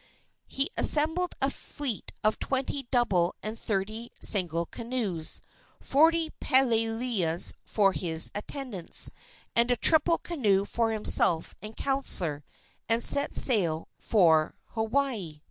He 0.47 0.71
assembled 0.77 1.35
a 1.41 1.51
fleet 1.51 2.11
of 2.23 2.39
twenty 2.39 2.87
double 2.89 3.35
and 3.43 3.55
thirty 3.55 4.11
single 4.19 4.65
canoes, 4.65 5.41
forty 5.79 6.31
peleleus 6.41 7.53
for 7.63 7.93
his 7.93 8.31
attendants, 8.33 9.11
and 9.55 9.69
a 9.69 9.75
triple 9.77 10.17
canoe 10.17 10.65
for 10.65 10.91
himself 10.91 11.53
and 11.61 11.77
counselor, 11.77 12.43
and 12.89 13.03
set 13.03 13.31
sail 13.31 13.89
for 13.99 14.55
Hawaii. 14.69 15.39